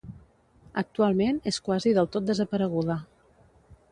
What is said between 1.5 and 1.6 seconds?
és